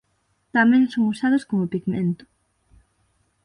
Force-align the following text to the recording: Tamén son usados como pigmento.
Tamén 0.55 0.83
son 0.93 1.03
usados 1.13 1.43
como 1.49 1.69
pigmento. 1.73 2.25